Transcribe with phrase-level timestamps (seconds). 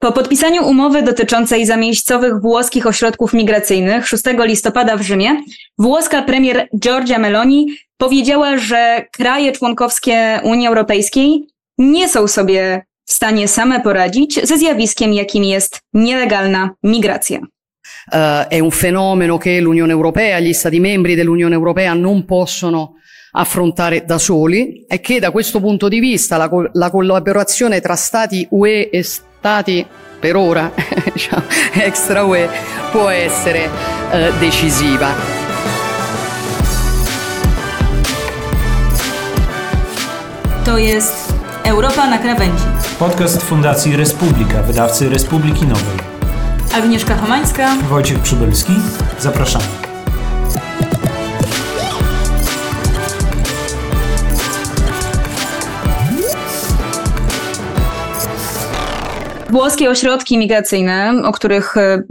[0.00, 5.42] Po podpisaniu umowy dotyczącej zamiejscowych włoskich ośrodków migracyjnych 6 listopada w Rzymie,
[5.78, 11.46] włoska premier Giorgia Meloni powiedziała, że kraje członkowskie Unii Europejskiej
[11.78, 17.38] nie są sobie w stanie same poradzić ze zjawiskiem, jakim jest nielegalna migracja.
[17.38, 22.94] Uh, è un fenomeno che l'Unione Europea, gli Stati membri dell'Unione Europea non possono
[23.32, 28.46] affrontare da soli e che da questo punto di vista la, la collaborazione tra Stati
[28.50, 29.26] UE e Stati
[30.20, 30.70] per ora
[31.12, 31.42] diciamo,
[31.72, 32.48] extra UE
[32.90, 33.68] può essere
[34.10, 35.36] uh, decisiva.
[40.64, 41.32] To jest
[41.64, 42.64] Europa na krawędzi.
[42.98, 45.98] Podcast Fundacji Respublika, wydawcy Republiki Nowej.
[46.74, 47.76] Agnieszka Homańska.
[47.88, 48.72] Wojciech Przybylski.
[49.18, 49.87] Zapraszamy.
[59.48, 62.02] Włoskie ośrodki migracyjne, o których e,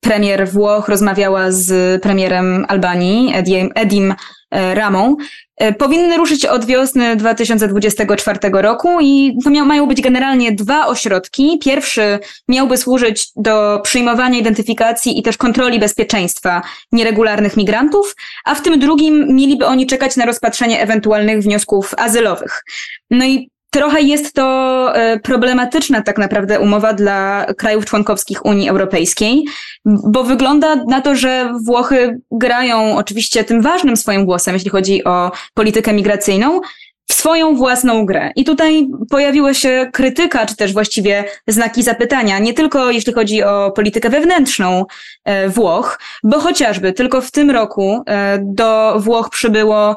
[0.00, 4.14] premier Włoch rozmawiała z premierem Albanii, Edim, Edim
[4.50, 5.16] e, Ramą,
[5.56, 11.58] e, powinny ruszyć od wiosny 2024 roku i to mają być generalnie dwa ośrodki.
[11.64, 18.80] Pierwszy miałby służyć do przyjmowania identyfikacji i też kontroli bezpieczeństwa nieregularnych migrantów, a w tym
[18.80, 22.64] drugim mieliby oni czekać na rozpatrzenie ewentualnych wniosków azylowych.
[23.10, 29.44] No i Trochę jest to e, problematyczna tak naprawdę umowa dla krajów członkowskich Unii Europejskiej,
[29.84, 35.30] bo wygląda na to, że Włochy grają oczywiście tym ważnym swoim głosem, jeśli chodzi o
[35.54, 36.60] politykę migracyjną,
[37.08, 38.30] w swoją własną grę.
[38.36, 43.70] I tutaj pojawiła się krytyka, czy też właściwie znaki zapytania, nie tylko jeśli chodzi o
[43.70, 44.84] politykę wewnętrzną
[45.24, 49.96] e, Włoch, bo chociażby tylko w tym roku e, do Włoch przybyło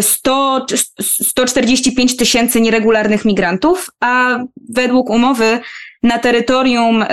[0.00, 0.66] 100,
[1.00, 4.38] 145 tysięcy nieregularnych migrantów, a
[4.68, 5.60] według umowy
[6.02, 7.04] na terytorium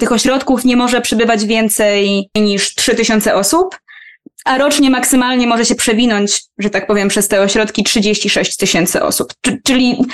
[0.00, 3.78] tych ośrodków nie może przybywać więcej niż 3 tysiące osób,
[4.48, 9.32] a rocznie maksymalnie może się przewinąć, że tak powiem, przez te ośrodki 36 tysięcy osób.
[9.64, 10.04] Czyli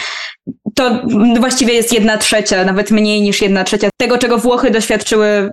[0.75, 1.03] to
[1.41, 5.51] właściwie jest jedna trzecia, nawet mniej niż jedna trzecia tego, czego Włochy doświadczyły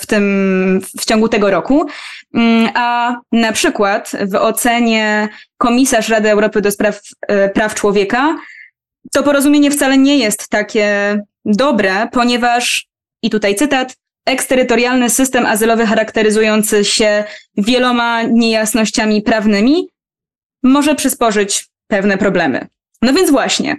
[0.00, 1.86] w tym, w ciągu tego roku.
[2.34, 5.28] Mm, a na przykład w ocenie
[5.58, 8.36] komisarz Rady Europy do spraw e, praw człowieka
[9.12, 12.86] to porozumienie wcale nie jest takie dobre, ponieważ,
[13.22, 13.96] i tutaj cytat,
[14.28, 17.24] eksterytorialny system azylowy charakteryzujący się
[17.56, 19.88] wieloma niejasnościami prawnymi
[20.62, 22.66] może przysporzyć pewne problemy.
[23.02, 23.76] No więc właśnie,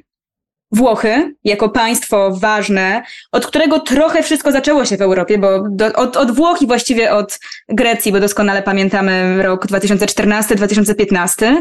[0.72, 6.18] Włochy, jako państwo ważne, od którego trochę wszystko zaczęło się w Europie, bo do, od,
[6.18, 7.40] od Włoch i właściwie od
[7.70, 11.56] Grecji, bo doskonale pamiętamy rok 2014-2015,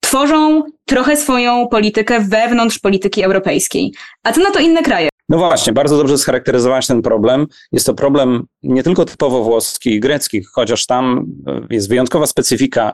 [0.00, 3.92] tworzą trochę swoją politykę wewnątrz polityki europejskiej.
[4.24, 5.11] A co na to inne kraje?
[5.28, 7.46] No właśnie, bardzo dobrze scharakteryzować ten problem.
[7.72, 11.26] Jest to problem nie tylko typowo włoski i grecki, chociaż tam
[11.70, 12.92] jest wyjątkowa specyfika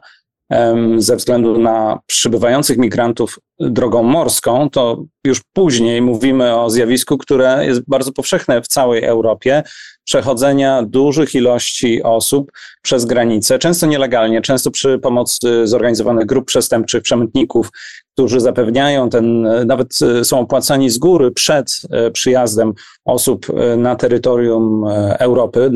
[0.97, 7.81] ze względu na przybywających migrantów drogą morską, to już później mówimy o zjawisku, które jest
[7.89, 9.63] bardzo powszechne w całej Europie
[10.09, 12.53] przechodzenia dużych ilości osób
[12.83, 17.71] przez granicę, często nielegalnie, często przy pomocy zorganizowanych grup przestępczych, przemytników,
[18.13, 22.73] którzy zapewniają ten, nawet są opłacani z góry przed e, przyjazdem
[23.05, 25.73] osób e, na terytorium e, Europy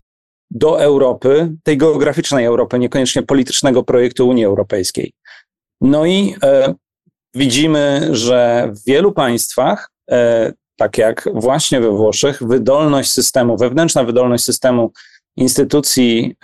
[0.50, 5.12] do Europy, tej geograficznej Europy, niekoniecznie politycznego projektu Unii Europejskiej.
[5.80, 6.74] No i e,
[7.34, 14.44] widzimy, że w wielu państwach, e, tak jak właśnie we Włoszech, wydolność systemu, wewnętrzna wydolność
[14.44, 14.92] systemu
[15.36, 16.36] instytucji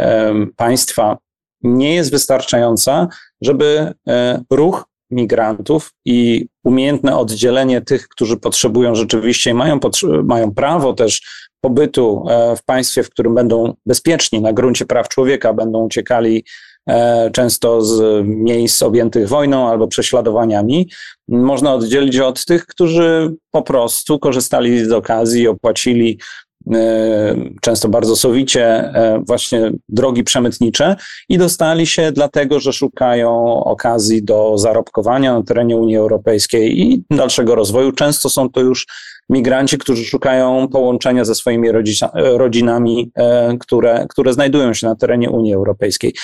[0.56, 1.18] państwa
[1.62, 3.08] nie jest wystarczająca,
[3.40, 9.80] żeby e, ruch migrantów i umiejętne oddzielenie tych, którzy potrzebują rzeczywiście i mają,
[10.24, 11.22] mają prawo też
[11.60, 16.44] pobytu e, w państwie, w którym będą bezpieczni na gruncie praw człowieka, będą uciekali
[17.32, 20.88] często z miejsc objętych wojną albo prześladowaniami,
[21.28, 26.18] można oddzielić od tych, którzy po prostu korzystali z okazji, opłacili
[26.74, 28.92] e, często bardzo sowicie
[29.26, 30.96] właśnie drogi przemytnicze
[31.28, 37.54] i dostali się dlatego, że szukają okazji do zarobkowania na terenie Unii Europejskiej i dalszego
[37.54, 37.92] rozwoju.
[37.92, 38.86] Często są to już
[39.30, 41.68] migranci, którzy szukają połączenia ze swoimi
[42.14, 46.14] rodzinami, e, które, które znajdują się na terenie Unii Europejskiej.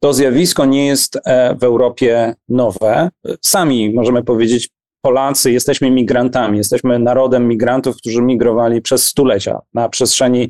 [0.00, 3.10] To zjawisko nie jest e, w Europie nowe.
[3.42, 4.68] Sami możemy powiedzieć,
[5.02, 10.48] Polacy jesteśmy migrantami, jesteśmy narodem migrantów, którzy migrowali przez stulecia na przestrzeni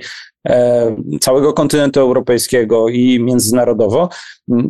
[1.21, 4.09] całego kontynentu europejskiego i międzynarodowo.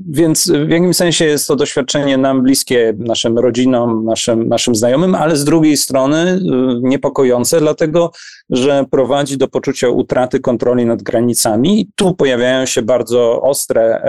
[0.08, 5.36] Więc w jakimś sensie jest to doświadczenie nam bliskie, naszym rodzinom, naszym, naszym znajomym, ale
[5.36, 6.40] z drugiej strony
[6.82, 8.12] niepokojące, dlatego
[8.50, 11.88] że prowadzi do poczucia utraty kontroli nad granicami.
[11.96, 14.02] Tu pojawiają się bardzo ostre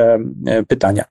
[0.68, 1.04] pytania.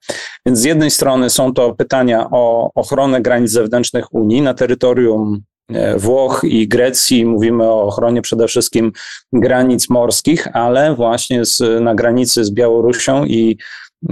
[0.47, 5.48] Więc z jednej strony są to pytania o ochronę granic zewnętrznych Unii na terytorium e,
[5.97, 7.27] Włoch i Grecji.
[7.27, 8.93] Mówimy o ochronie przede wszystkim
[9.33, 13.59] granic morskich, ale właśnie z, na granicy z Białorusią i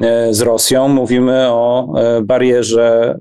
[0.02, 3.18] e, z Rosją mówimy o e, barierze,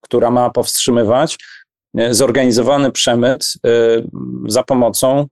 [0.00, 1.38] która ma powstrzymywać
[2.10, 3.54] zorganizowany przemyt
[4.48, 5.26] za pomocą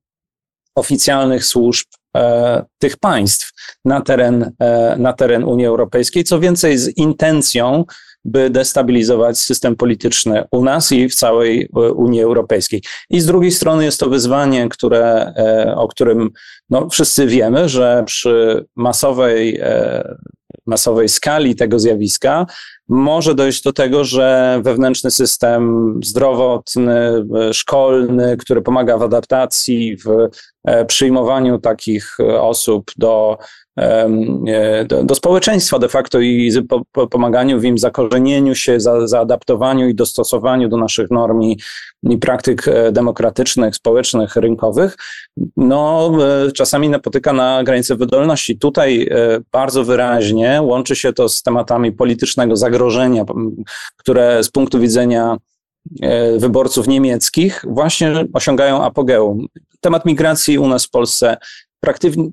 [0.74, 1.86] oficjalnych służb
[2.16, 3.52] E, tych państw
[3.84, 7.84] na teren, e, na teren Unii Europejskiej, co więcej z intencją,
[8.24, 12.82] by destabilizować system polityczny u nas i w całej e, Unii Europejskiej.
[13.10, 15.34] I z drugiej strony jest to wyzwanie, które,
[15.76, 16.30] o którym
[16.70, 19.60] no, wszyscy wiemy, że przy masowej,
[20.66, 22.46] masowej skali tego zjawiska
[22.88, 30.28] może dojść do tego, że wewnętrzny system zdrowotny, szkolny, który pomaga w adaptacji, w
[30.64, 33.46] e, przyjmowaniu takich e, osób do, e,
[34.86, 36.52] do, do społeczeństwa de facto i
[37.10, 41.58] pomaganiu w im zakorzenieniu się, za, zaadaptowaniu i dostosowaniu do naszych norm i,
[42.02, 44.96] i praktyk demokratycznych, społecznych, rynkowych,
[45.56, 46.12] no
[46.54, 48.58] czasami napotyka na granice wydolności.
[48.58, 49.08] Tutaj
[49.52, 53.24] bardzo wyraźnie łączy się to z tematami politycznego zagrożenia,
[53.96, 55.36] które z punktu widzenia
[56.02, 59.46] e, wyborców niemieckich właśnie osiągają apogeum.
[59.80, 61.36] Temat migracji u nas w Polsce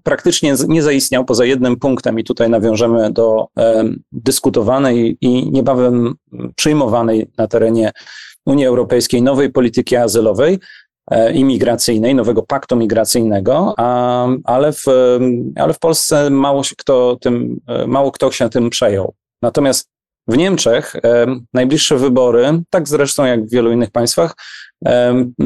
[0.03, 6.13] praktycznie nie zaistniał poza jednym punktem i tutaj nawiążemy do e, dyskutowanej i niebawem
[6.55, 7.91] przyjmowanej na terenie
[8.45, 10.59] Unii Europejskiej nowej polityki azylowej,
[11.11, 14.85] e, imigracyjnej, nowego paktu migracyjnego, a, ale, w,
[15.55, 19.13] ale w Polsce mało, kto tym, mało kto się tym przejął.
[19.41, 19.90] Natomiast
[20.27, 20.93] w Niemczech
[21.53, 24.35] najbliższe wybory, tak zresztą jak w wielu innych państwach,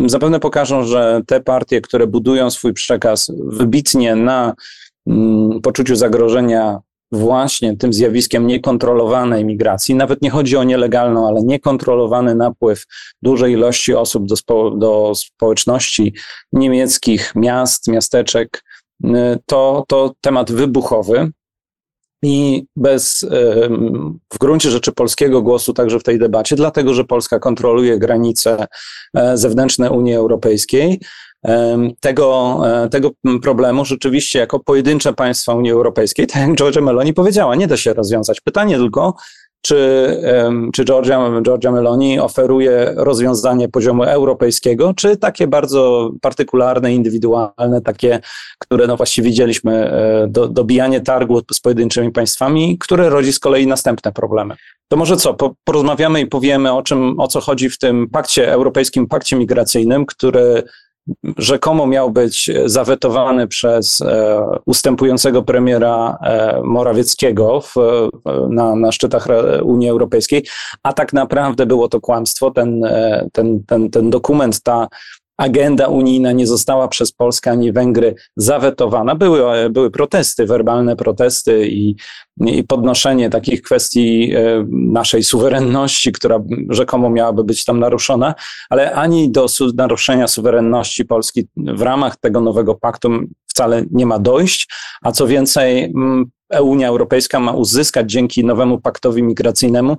[0.05, 4.53] zapewne pokażą, że te partie, które budują swój przekaz wybitnie na
[5.07, 6.79] mm, poczuciu zagrożenia
[7.11, 12.85] właśnie tym zjawiskiem niekontrolowanej migracji, nawet nie chodzi o nielegalną, ale niekontrolowany napływ
[13.21, 16.13] dużej ilości osób do, spo, do społeczności
[16.53, 18.63] niemieckich, miast, miasteczek,
[19.45, 21.31] to, to temat wybuchowy
[22.25, 23.25] i bez
[24.33, 28.67] w gruncie rzeczy polskiego głosu także w tej debacie, dlatego że Polska kontroluje granice
[29.17, 30.99] e, zewnętrzne Unii Europejskiej.
[31.99, 33.11] Tego, e, tego
[33.41, 37.93] problemu rzeczywiście jako pojedyncze państwa Unii Europejskiej, tak jak Georgia Meloni powiedziała, nie da się
[37.93, 38.41] rozwiązać.
[38.41, 39.15] Pytanie tylko,
[39.65, 40.21] czy,
[40.73, 48.19] czy Georgia, Georgia Meloni oferuje rozwiązanie poziomu europejskiego, czy takie bardzo partykularne, indywidualne, takie,
[48.59, 53.67] które no właściwie widzieliśmy, e, do, dobijanie targu z pojedynczymi państwami, które rodzi z kolei
[53.67, 54.55] następne problemy.
[54.87, 59.07] To może co, porozmawiamy i powiemy o czym, o co chodzi w tym pakcie, europejskim
[59.07, 60.63] pakcie migracyjnym, który
[61.37, 67.75] rzekomo miał być zawetowany przez e, ustępującego premiera e, Morawieckiego w,
[68.49, 69.27] na, na szczytach
[69.63, 70.45] Unii Europejskiej,
[70.83, 72.51] a tak naprawdę było to kłamstwo.
[72.51, 74.87] Ten, e, ten, ten, ten dokument, ta
[75.37, 79.15] agenda unijna nie została przez Polskę ani Węgry zawetowana.
[79.15, 81.95] Były, były protesty, werbalne protesty i,
[82.45, 86.39] i podnoszenie takich kwestii e, naszej suwerenności, która
[86.69, 88.35] rzekomo miałaby być tam naruszona,
[88.69, 89.45] ale ani do
[89.77, 93.09] naruszenia suwerenności Polski w ramach tego nowego paktu
[93.47, 94.69] wcale nie ma dojść,
[95.01, 95.93] a co więcej,
[96.61, 99.97] Unia Europejska ma uzyskać dzięki nowemu paktowi migracyjnemu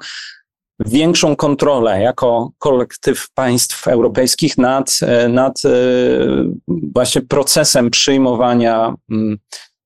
[0.84, 5.70] większą kontrolę jako kolektyw państw europejskich nad, e, nad e,
[6.68, 9.38] właśnie procesem przyjmowania mm,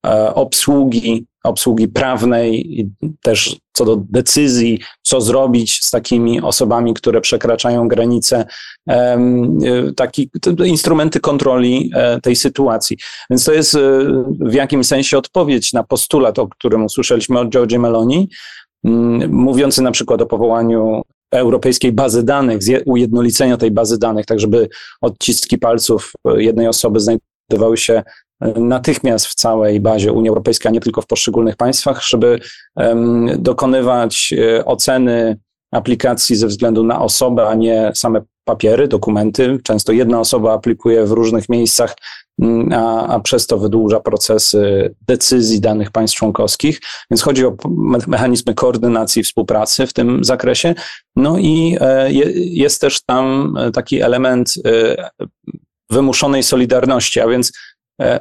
[0.06, 2.86] e, obsługi, obsługi prawnej
[3.22, 8.44] też co do decyzji, co zrobić z takimi osobami, które przekraczają granice,
[9.96, 10.30] taki,
[10.64, 11.90] instrumenty kontroli
[12.22, 12.96] tej sytuacji.
[13.30, 13.76] Więc to jest
[14.40, 18.28] w jakimś sensie odpowiedź na postulat, o którym usłyszeliśmy od Georgia Meloni,
[19.28, 24.68] mówiący na przykład o powołaniu europejskiej bazy danych, ujednolicenia tej bazy danych, tak żeby
[25.00, 28.02] odciski palców jednej osoby znajdowały się
[28.40, 32.40] e, natychmiast w całej bazie Unii Europejskiej, a nie tylko w poszczególnych państwach, żeby
[33.38, 35.36] dokonywać e, oceny
[35.72, 39.58] aplikacji ze względu na osobę, a nie same papiery, dokumenty.
[39.62, 41.94] Często jedna osoba aplikuje w różnych miejscach,
[42.42, 46.80] mm, a, a przez to wydłuża procesy decyzji danych państw członkowskich.
[47.10, 47.56] Więc chodzi o
[48.06, 50.74] mechanizmy koordynacji współpracy w tym zakresie.
[51.16, 55.10] No i e, jest też tam taki element e,
[55.90, 57.52] wymuszonej solidarności, a więc
[58.00, 58.20] e,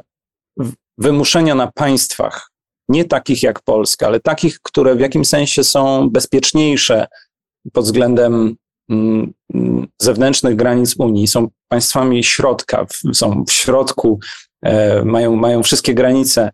[0.98, 2.50] wymuszenia na państwach,
[2.88, 7.06] nie takich jak Polska, ale takich, które w jakimś sensie są bezpieczniejsze
[7.72, 8.56] pod względem
[10.02, 14.18] zewnętrznych granic Unii, są państwami środka, są w środku,
[14.62, 16.50] e, mają, mają wszystkie granice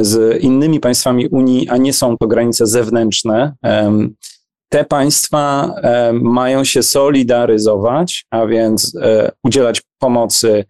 [0.00, 3.52] z innymi państwami Unii, a nie są to granice zewnętrzne.
[4.68, 5.74] Te państwa
[6.12, 10.64] mają się solidaryzować, a więc e, udzielać pomocy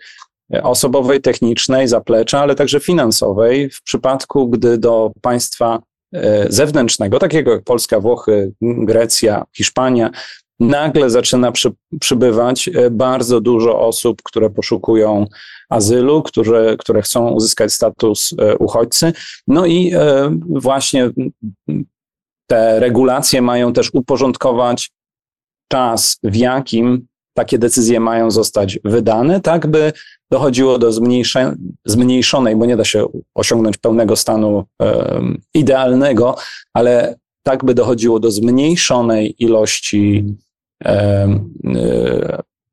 [0.62, 5.82] osobowej, technicznej, zaplecza, ale także finansowej w przypadku, gdy do państwa
[6.14, 10.10] e, zewnętrznego, takiego jak Polska, Włochy, Grecja, Hiszpania,
[10.60, 15.26] nagle zaczyna przy, przybywać e, bardzo dużo osób, które poszukują
[15.68, 19.12] azylu, które, które chcą uzyskać status e, uchodźcy.
[19.48, 19.92] No i
[20.48, 21.10] właśnie
[22.46, 24.90] te regulacje mają też uporządkować
[25.68, 29.92] czas, w jakim takie decyzje mają zostać wydane, tak by
[30.30, 30.92] dochodziło do
[31.86, 34.64] zmniejszonej, bo nie da się osiągnąć pełnego stanu
[35.54, 36.36] idealnego,
[36.74, 40.24] ale tak by dochodziło do zmniejszonej ilości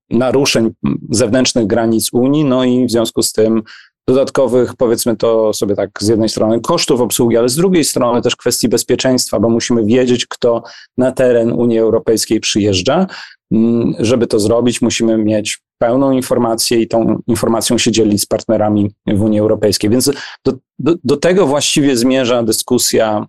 [0.09, 0.69] naruszeń
[1.09, 3.63] zewnętrznych granic Unii, no i w związku z tym
[4.07, 8.35] dodatkowych, powiedzmy to sobie tak, z jednej strony kosztów obsługi, ale z drugiej strony też
[8.35, 10.63] kwestii bezpieczeństwa, bo musimy wiedzieć, kto
[10.97, 13.07] na teren Unii Europejskiej przyjeżdża.
[13.51, 18.91] Mm, żeby to zrobić, musimy mieć pełną informację i tą informacją się dzielić z partnerami
[19.07, 19.89] w Unii Europejskiej.
[19.89, 20.11] Więc
[20.45, 23.25] do, do, do tego właściwie zmierza dyskusja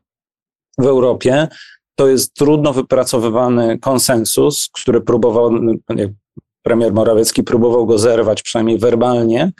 [0.78, 1.48] w Europie.
[1.98, 5.50] To jest trudno wypracowywany konsensus, który próbował,
[6.62, 9.52] premier Morawiecki próbował go zerwać, przynajmniej werbalnie,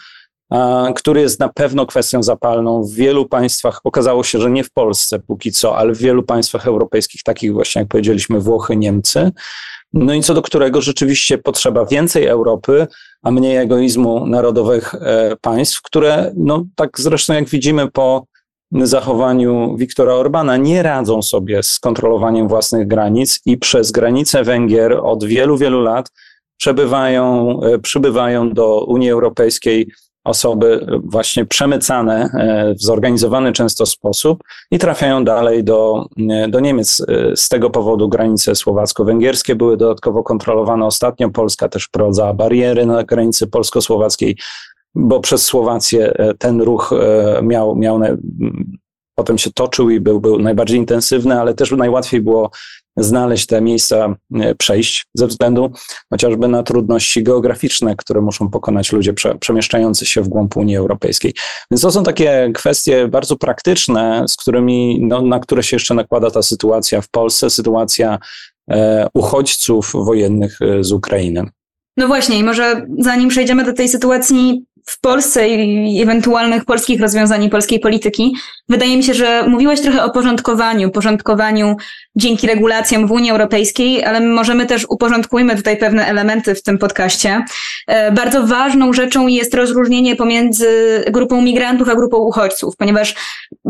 [0.96, 3.80] który jest na pewno kwestią zapalną w wielu państwach.
[3.84, 7.80] Okazało się, że nie w Polsce póki co, ale w wielu państwach europejskich, takich właśnie
[7.80, 9.30] jak powiedzieliśmy Włochy, Niemcy.
[9.92, 12.86] No i co do którego rzeczywiście potrzeba więcej Europy,
[13.22, 18.26] a mniej egoizmu narodowych e, państw, które, no tak zresztą jak widzimy po
[18.72, 25.24] zachowaniu Viktora Orbana, nie radzą sobie z kontrolowaniem własnych granic i przez granice Węgier od
[25.24, 26.10] wielu, wielu lat
[26.56, 29.88] przebywają, e, przybywają do Unii Europejskiej
[30.28, 37.02] osoby właśnie przemycane e, w zorganizowany często sposób i trafiają dalej do, e, do Niemiec.
[37.08, 40.86] E, z tego powodu granice słowacko-węgierskie były dodatkowo kontrolowane.
[40.86, 44.36] Ostatnio Polska też wprowadza bariery na granicy polsko-słowackiej,
[44.98, 46.90] bo przez Słowację ten ruch
[47.42, 48.00] miał, miał
[49.18, 52.50] potem się toczył i był, był najbardziej intensywny, ale też najłatwiej było
[52.96, 55.70] znaleźć te miejsca e, przejść ze względu
[56.10, 61.34] chociażby na trudności geograficzne, które muszą pokonać ludzie prze, przemieszczający się w głąb Unii Europejskiej.
[61.70, 66.30] Więc to są takie kwestie bardzo praktyczne, z którymi, no, na które się jeszcze nakłada
[66.30, 68.18] ta sytuacja w Polsce, sytuacja
[68.70, 71.44] e, uchodźców wojennych e, z Ukrainy.
[71.96, 77.50] No właśnie, i może zanim przejdziemy do tej sytuacji w Polsce i ewentualnych polskich rozwiązań
[77.50, 78.36] polskiej polityki.
[78.68, 81.76] Wydaje mi się, że mówiłeś trochę o porządkowaniu, porządkowaniu
[82.16, 87.44] dzięki regulacjom w Unii Europejskiej, ale możemy też uporządkujmy tutaj pewne elementy w tym podcaście.
[87.86, 90.68] E, bardzo ważną rzeczą jest rozróżnienie pomiędzy
[91.10, 93.14] grupą migrantów a grupą uchodźców, ponieważ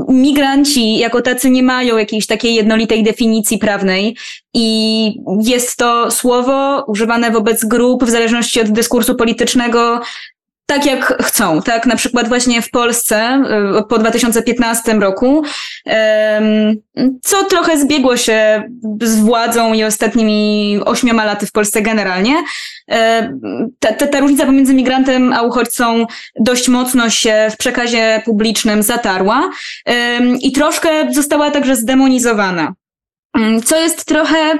[0.09, 4.17] migranci jako tacy nie mają jakiejś takiej jednolitej definicji prawnej
[4.55, 10.01] i jest to słowo używane wobec grup w zależności od dyskursu politycznego
[10.71, 11.87] tak jak chcą, tak?
[11.87, 13.43] Na przykład właśnie w Polsce
[13.81, 15.43] y, po 2015 roku,
[17.23, 18.63] co trochę zbiegło się
[19.03, 22.35] z władzą i ostatnimi ośmioma laty w Polsce generalnie.
[23.79, 26.07] Ta, ta, ta różnica pomiędzy migrantem a uchodźcą
[26.41, 29.51] dość mocno się w przekazie publicznym zatarła
[30.41, 32.75] i troszkę została także zdemonizowana.
[33.65, 34.59] Co jest trochę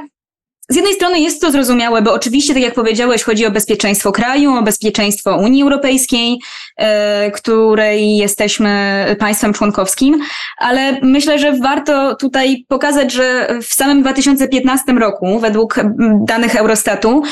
[0.71, 4.55] z jednej strony jest to zrozumiałe, bo oczywiście, tak jak powiedziałeś, chodzi o bezpieczeństwo kraju,
[4.55, 6.39] o bezpieczeństwo Unii Europejskiej,
[6.77, 10.21] e, której jesteśmy państwem członkowskim,
[10.59, 15.81] ale myślę, że warto tutaj pokazać, że w samym 2015 roku, według
[16.27, 17.23] danych Eurostatu,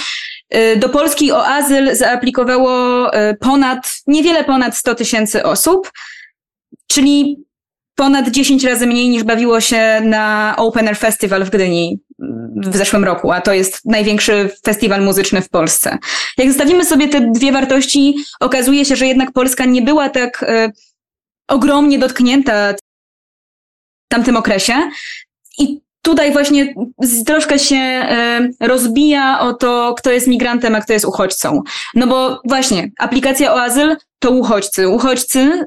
[0.51, 5.93] e, do Polski o azyl zaaplikowało e, ponad, niewiele ponad 100 tysięcy osób,
[6.87, 7.47] czyli
[7.97, 12.01] ponad 10 razy mniej niż bawiło się na Open Air Festival w Gdyni
[12.57, 15.99] w zeszłym roku, a to jest największy festiwal muzyczny w Polsce.
[16.39, 20.73] Jak zostawimy sobie te dwie wartości, okazuje się, że jednak Polska nie była tak y,
[21.49, 24.75] ogromnie dotknięta w tamtym okresie.
[25.59, 26.75] I tutaj właśnie
[27.27, 27.77] troszkę się
[28.61, 31.63] y, rozbija o to, kto jest migrantem, a kto jest uchodźcą.
[31.95, 34.89] No bo właśnie, aplikacja o azyl to uchodźcy.
[34.89, 35.67] Uchodźcy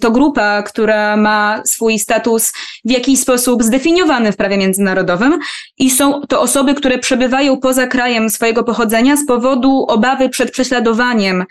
[0.00, 2.52] to grupa, która ma swój status
[2.84, 5.38] w jakiś sposób zdefiniowany w prawie międzynarodowym
[5.78, 11.44] i są to osoby, które przebywają poza krajem swojego pochodzenia z powodu obawy przed prześladowaniem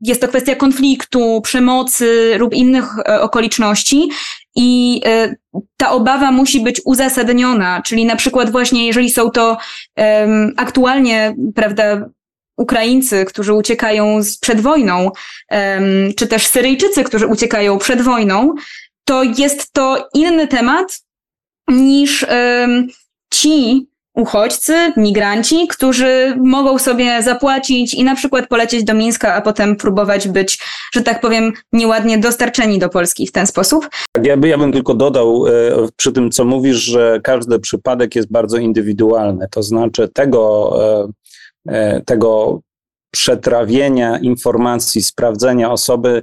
[0.00, 4.08] jest to kwestia konfliktu, przemocy lub innych e, okoliczności.
[4.56, 5.34] I e,
[5.76, 9.56] ta obawa musi być uzasadniona, czyli na przykład właśnie jeżeli są to
[10.56, 12.08] aktualnie, prawda,
[12.58, 15.10] Ukraińcy, którzy uciekają przed wojną,
[16.16, 18.54] czy też Syryjczycy, którzy uciekają przed wojną,
[19.04, 21.00] to jest to inny temat
[21.68, 22.26] niż
[23.30, 23.88] ci
[24.18, 30.28] uchodźcy, migranci, którzy mogą sobie zapłacić i na przykład polecieć do Mińska, a potem próbować
[30.28, 30.58] być,
[30.94, 33.88] że tak powiem, nieładnie dostarczeni do Polski w ten sposób.
[34.12, 35.50] Tak, ja, by, ja bym tylko dodał e,
[35.96, 39.46] przy tym, co mówisz, że każdy przypadek jest bardzo indywidualny.
[39.50, 41.08] To znaczy tego, e,
[42.04, 42.60] tego
[43.10, 46.22] przetrawienia informacji, sprawdzenia osoby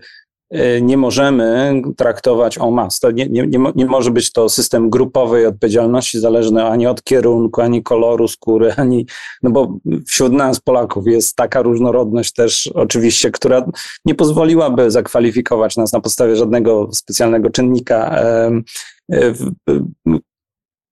[0.53, 2.99] Y, nie możemy traktować o mas.
[2.99, 7.83] To nie, nie, nie, może być to system grupowej odpowiedzialności zależny ani od kierunku, ani
[7.83, 9.05] koloru skóry, ani,
[9.43, 13.65] no bo wśród nas Polaków jest taka różnorodność też oczywiście, która
[14.05, 18.23] nie pozwoliłaby zakwalifikować nas na podstawie żadnego specjalnego czynnika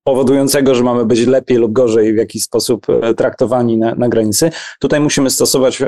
[0.03, 4.51] powodującego, że mamy być lepiej lub gorzej w jakiś sposób e, traktowani na, na granicy.
[4.79, 5.87] Tutaj musimy stosować e,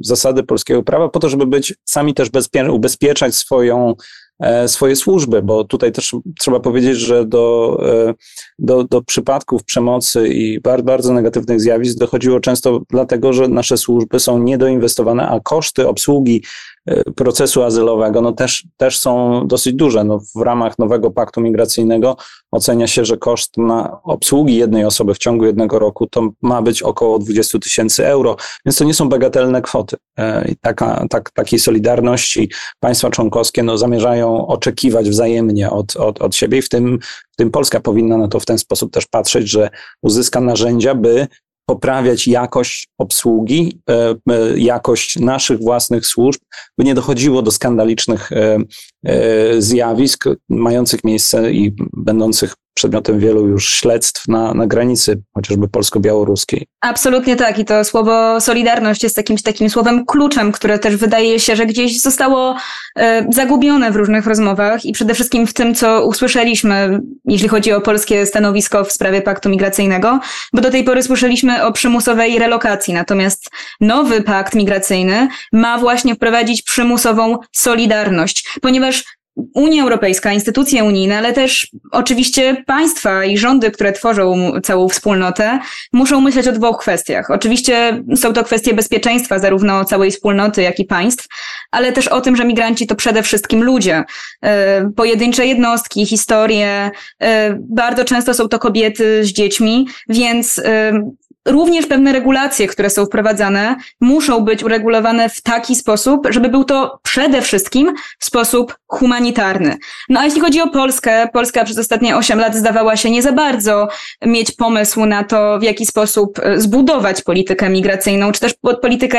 [0.00, 3.94] zasady polskiego prawa po to, żeby być sami też bezpie- ubezpieczać swoją
[4.40, 7.78] e, swoje służby, bo tutaj też trzeba powiedzieć, że do,
[8.58, 14.20] do, do przypadków przemocy i bardzo, bardzo negatywnych zjawisk dochodziło często dlatego, że nasze służby
[14.20, 16.42] są niedoinwestowane, a koszty obsługi
[17.16, 20.04] procesu azylowego no też, też są dosyć duże.
[20.04, 22.16] No w ramach nowego paktu migracyjnego
[22.50, 26.82] ocenia się, że koszt na obsługi jednej osoby w ciągu jednego roku to ma być
[26.82, 29.96] około 20 tysięcy euro, więc to nie są bagatelne kwoty.
[30.18, 32.50] E, I taka, tak, takiej solidarności
[32.80, 36.98] państwa członkowskie no, zamierzają oczekiwać wzajemnie od, od, od siebie i w tym,
[37.32, 39.70] w tym Polska powinna na to w ten sposób też patrzeć, że
[40.02, 41.28] uzyska narzędzia, by
[41.66, 46.40] poprawiać jakość obsługi, e, e, jakość naszych własnych służb,
[46.78, 48.58] by nie dochodziło do skandalicznych e,
[49.58, 56.66] zjawisk mających miejsce i będących przedmiotem wielu już śledztw na, na granicy, chociażby polsko-białoruskiej.
[56.80, 57.58] Absolutnie tak.
[57.58, 62.00] I to słowo solidarność jest jakimś takim słowem kluczem, które też wydaje się, że gdzieś
[62.00, 62.56] zostało
[62.98, 67.80] e, zagubione w różnych rozmowach i przede wszystkim w tym, co usłyszeliśmy, jeśli chodzi o
[67.80, 70.20] polskie stanowisko w sprawie paktu migracyjnego,
[70.52, 72.94] bo do tej pory słyszeliśmy o przymusowej relokacji.
[72.94, 78.95] Natomiast nowy pakt migracyjny ma właśnie wprowadzić przymusową solidarność, ponieważ
[79.54, 85.58] Unia Europejska, instytucje unijne, ale też oczywiście państwa i rządy, które tworzą całą wspólnotę,
[85.92, 87.30] muszą myśleć o dwóch kwestiach.
[87.30, 91.26] Oczywiście są to kwestie bezpieczeństwa zarówno całej wspólnoty, jak i państw,
[91.70, 94.04] ale też o tym, że migranci to przede wszystkim ludzie.
[94.42, 96.90] E, pojedyncze jednostki, historie,
[97.22, 100.92] e, bardzo często są to kobiety z dziećmi, więc e,
[101.46, 106.98] Również pewne regulacje, które są wprowadzane, muszą być uregulowane w taki sposób, żeby był to
[107.02, 109.76] przede wszystkim sposób humanitarny.
[110.08, 113.32] No a jeśli chodzi o Polskę, Polska przez ostatnie 8 lat zdawała się nie za
[113.32, 113.88] bardzo
[114.26, 119.18] mieć pomysł na to, w jaki sposób e, zbudować politykę migracyjną, czy też politykę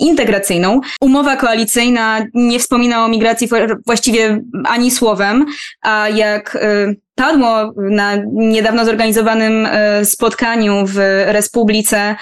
[0.00, 0.80] integracyjną.
[1.00, 3.48] Umowa koalicyjna nie wspomina o migracji
[3.86, 5.46] właściwie ani słowem,
[5.82, 12.16] a jak e, padło na niedawno zorganizowanym e, spotkaniu w Republice.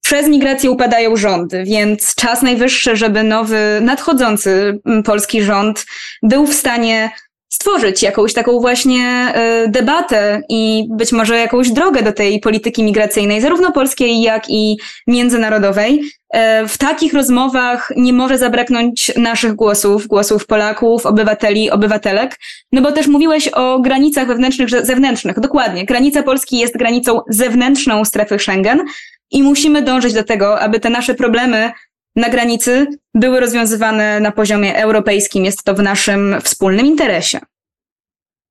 [0.00, 5.86] Przez migrację upadają rządy, więc czas najwyższy, żeby nowy, nadchodzący polski rząd
[6.22, 7.10] był w stanie
[7.50, 13.40] stworzyć jakąś taką właśnie e, debatę i być może jakąś drogę do tej polityki migracyjnej,
[13.40, 16.02] zarówno polskiej, jak i międzynarodowej.
[16.30, 22.38] E, w takich rozmowach nie może zabraknąć naszych głosów, głosów Polaków, obywateli, obywatelek,
[22.72, 25.40] no bo też mówiłeś o granicach wewnętrznych, zewnętrznych.
[25.40, 25.84] Dokładnie.
[25.84, 28.84] Granica Polski jest granicą zewnętrzną strefy Schengen
[29.30, 31.72] i musimy dążyć do tego, aby te nasze problemy
[32.16, 35.44] na granicy były rozwiązywane na poziomie europejskim.
[35.44, 37.40] Jest to w naszym wspólnym interesie.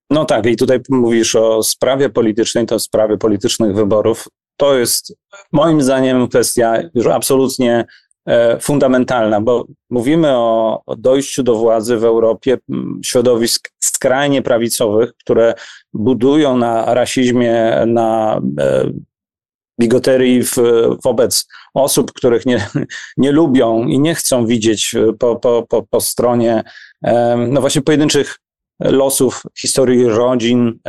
[0.10, 4.28] No tak, i tutaj mówisz o sprawie politycznej, to sprawie politycznych wyborów.
[4.58, 5.15] To jest
[5.52, 7.86] moim zdaniem kwestia już absolutnie
[8.26, 12.58] e, fundamentalna, bo mówimy o, dojściu do władzy w Europie
[13.06, 15.54] środowisk skrajnie prawicowych, które
[15.93, 18.91] budują na rasizmie, na e,
[19.80, 20.56] bigoterii w,
[21.04, 22.68] wobec osób, których nie,
[23.18, 26.63] nie lubią i nie chcą widzieć po, po, po, po stronie
[27.50, 28.39] no właśnie pojedynczych
[28.80, 30.80] losów historii rodzin,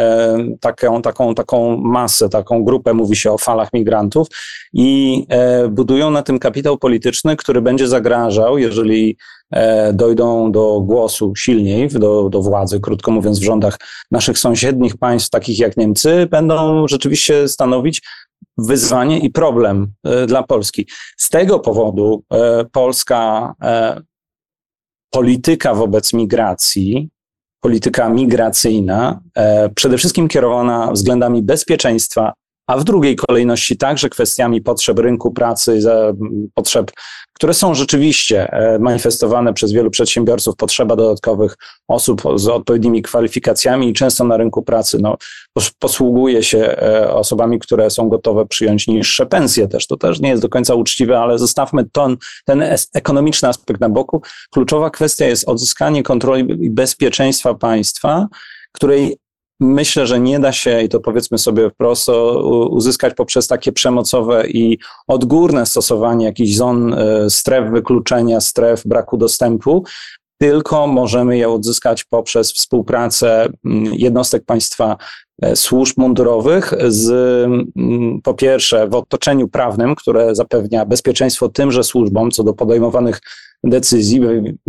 [0.61, 4.29] taką, taką, taką masę, taką grupę, mówi się o falach migrantów
[4.73, 9.17] i e, budują na tym kapitał polityczny, który będzie zagrażał, jeżeli
[9.51, 13.79] e, dojdą do głosu silniej, do, do władzy, krótko mówiąc, w rządach
[14.11, 18.03] naszych sąsiednich państw, takich jak Niemcy, będą rzeczywiście stanowić
[18.59, 19.93] wyzwanie i problem
[20.27, 20.87] dla Polski.
[21.17, 22.25] Z tego powodu
[22.73, 23.55] polska
[25.11, 27.11] polityka wobec migracji,
[27.61, 29.21] polityka migracyjna,
[29.75, 32.33] przede wszystkim kierowana względami bezpieczeństwa,
[32.71, 35.81] a w drugiej kolejności także kwestiami potrzeb rynku pracy,
[36.55, 36.91] potrzeb
[37.41, 41.57] które są rzeczywiście e, manifestowane przez wielu przedsiębiorców, potrzeba dodatkowych
[41.89, 45.17] osób z odpowiednimi kwalifikacjami i często na rynku pracy no,
[45.79, 49.87] posługuje się e, osobami, które są gotowe przyjąć niższe pensje też.
[49.87, 54.23] To też nie jest do końca uczciwe, ale zostawmy ten, ten ekonomiczny aspekt na boku.
[54.51, 58.27] Kluczowa kwestia jest odzyskanie kontroli i bezpieczeństwa państwa,
[58.73, 59.17] której
[59.61, 62.09] myślę, że nie da się, i to powiedzmy sobie wprost,
[62.71, 69.85] uzyskać poprzez takie przemocowe i odgórne stosowanie jakichś zon, e, stref wykluczenia, stref braku dostępu,
[70.39, 74.97] tylko możemy je odzyskać poprzez współpracę mm, jednostek państwa
[75.43, 77.11] e, służb mundurowych z,
[77.77, 83.21] mm, po pierwsze, w otoczeniu prawnym, które zapewnia bezpieczeństwo tymże służbom co do podejmowanych
[83.65, 84.21] decyzji,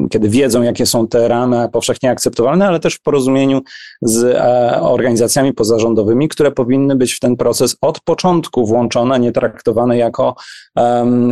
[0.09, 3.61] kiedy wiedzą, jakie są te ramy powszechnie akceptowalne, ale też w porozumieniu
[4.01, 9.97] z e, organizacjami pozarządowymi, które powinny być w ten proces od początku włączone, nie traktowane
[9.97, 10.35] jako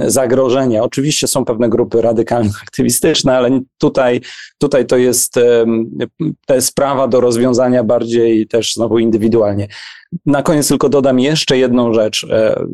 [0.08, 0.84] zagrożenie.
[0.84, 4.22] Oczywiście są pewne grupy radykalno-aktywistyczne, ale tutaj,
[4.58, 5.34] tutaj to jest,
[6.46, 9.68] to sprawa do rozwiązania bardziej też znowu indywidualnie.
[10.26, 12.66] Na koniec tylko dodam jeszcze jedną rzecz, e,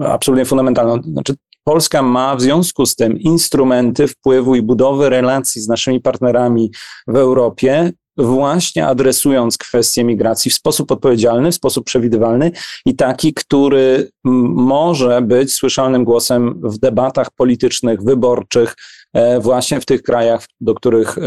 [0.00, 1.02] absolutnie fundamentalną.
[1.02, 6.70] Znaczy, Polska ma w związku z tym instrumenty wpływu i budowy relacji z naszymi partnerami
[7.06, 12.50] w Europie, właśnie adresując kwestie migracji w sposób odpowiedzialny, w sposób przewidywalny
[12.86, 18.74] i taki, który może być słyszalnym głosem w debatach politycznych, wyborczych,
[19.12, 21.22] e, właśnie w tych krajach, do których e,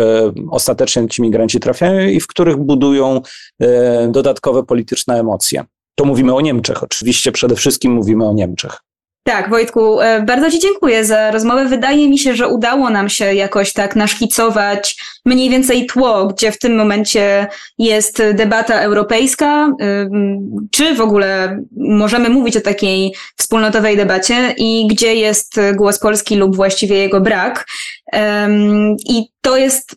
[0.51, 3.21] ostatecznie ci migranci trafiają i w których budują
[3.59, 5.63] e, dodatkowe polityczne emocje.
[5.95, 8.86] To mówimy o Niemczech, oczywiście przede wszystkim mówimy o Niemczech.
[9.27, 11.65] Tak, Wojtku, e, bardzo Ci dziękuję za rozmowę.
[11.65, 16.59] Wydaje mi się, że udało nam się jakoś tak naszkicować mniej więcej tło, gdzie w
[16.59, 19.71] tym momencie jest debata europejska,
[20.71, 26.55] czy w ogóle możemy mówić o takiej wspólnotowej debacie i gdzie jest głos Polski lub
[26.55, 27.65] właściwie jego brak.
[29.09, 29.95] I to jest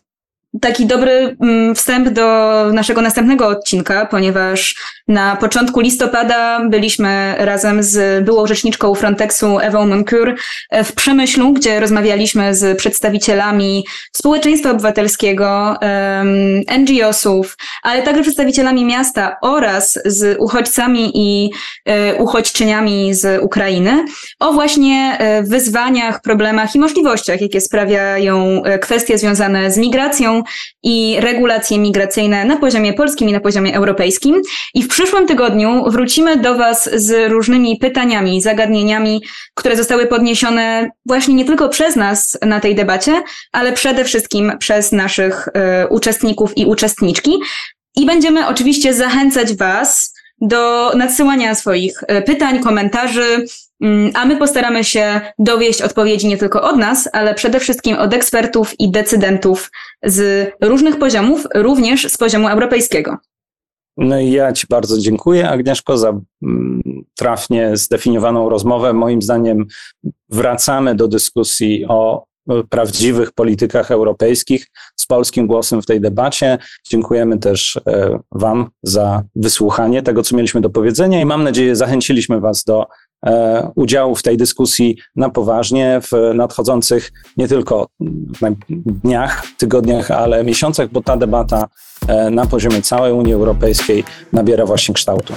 [0.61, 4.75] taki dobry mm, wstęp do naszego następnego odcinka, ponieważ
[5.07, 10.35] na początku listopada byliśmy razem z byłą rzeczniczką Frontexu Ewą Moncur
[10.69, 15.75] e, w Przemyślu, gdzie rozmawialiśmy z przedstawicielami społeczeństwa obywatelskiego,
[16.79, 21.51] NGO-sów, ale także przedstawicielami miasta oraz z uchodźcami i
[21.85, 24.05] e, uchodźczyniami z Ukrainy
[24.39, 30.40] o właśnie e, wyzwaniach, problemach i możliwościach, jakie sprawiają kwestie związane z migracją
[30.83, 34.41] i regulacje migracyjne na poziomie polskim i na poziomie europejskim.
[34.73, 39.21] I w przyszłym tygodniu wrócimy do Was z różnymi pytaniami, zagadnieniami,
[39.55, 44.91] które zostały podniesione właśnie nie tylko przez nas na tej debacie, ale przede wszystkim przez
[44.91, 47.39] naszych y, uczestników i uczestniczki.
[47.95, 53.45] I będziemy oczywiście zachęcać Was do nadsyłania swoich e, pytań, komentarzy,
[54.13, 58.79] a my postaramy się dowieść odpowiedzi nie tylko od nas, ale przede wszystkim od ekspertów
[58.79, 59.71] i decydentów
[60.03, 63.17] z różnych poziomów, również z poziomu europejskiego.
[63.97, 66.09] No i ja Ci bardzo dziękuję, Agnieszko, za
[66.43, 66.81] mm,
[67.15, 68.93] trafnie zdefiniowaną rozmowę.
[68.93, 69.65] Moim zdaniem
[70.29, 72.25] wracamy do dyskusji o
[72.69, 74.67] prawdziwych politykach europejskich
[74.99, 76.57] z polskim głosem w tej debacie.
[76.89, 82.39] Dziękujemy też e, Wam za wysłuchanie tego, co mieliśmy do powiedzenia i mam nadzieję, zachęciliśmy
[82.39, 82.85] Was do
[83.75, 87.87] udziału w tej dyskusji na poważnie w nadchodzących nie tylko
[88.69, 91.67] dniach, tygodniach, ale miesiącach, bo ta debata
[92.07, 94.03] e, na poziomie całej Unii Europejskiej
[94.33, 95.33] nabiera właśnie kształtu.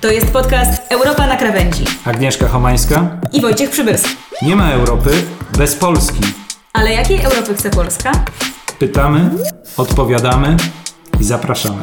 [0.00, 1.84] To jest podcast Europa na krawędzi.
[2.04, 4.16] Agnieszka Homańska i Wojciech Przybylski.
[4.42, 5.10] Nie ma Europy
[5.58, 6.20] bez Polski.
[6.72, 8.12] Ale jakiej Europy chce Polska?
[8.78, 9.30] Pytamy,
[9.76, 10.56] odpowiadamy
[11.20, 11.82] i zapraszamy.